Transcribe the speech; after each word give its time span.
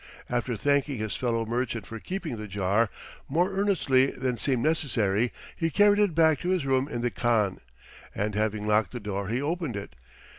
After 0.31 0.57
thanking 0.57 0.97
his 0.97 1.15
fellow 1.15 1.45
merchant 1.45 1.85
for 1.85 1.99
keeping 1.99 2.37
the 2.37 2.47
jar, 2.47 2.89
more 3.29 3.51
earnestly 3.53 4.07
than 4.07 4.35
seemed 4.35 4.63
necessary, 4.63 5.31
he 5.55 5.69
carried 5.69 5.99
it 5.99 6.15
back 6.15 6.39
to 6.39 6.49
his 6.49 6.65
room 6.65 6.87
in 6.87 7.01
the 7.01 7.11
khan, 7.11 7.59
and 8.15 8.33
having 8.33 8.65
locked 8.65 8.93
the 8.93 8.99
door 8.99 9.27
he 9.27 9.39
opened 9.39 9.75
it. 9.75 9.93